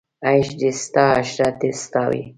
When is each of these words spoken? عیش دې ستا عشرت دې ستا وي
عیش 0.27 0.47
دې 0.59 0.69
ستا 0.83 1.05
عشرت 1.21 1.55
دې 1.61 1.69
ستا 1.83 2.01
وي 2.09 2.23